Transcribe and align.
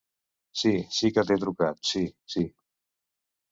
Sí, 0.61 0.71
sí 0.99 1.11
que 1.17 1.25
t'he 1.27 1.37
trucat, 1.45 1.79
sí, 1.93 2.03
sí. 2.37 2.47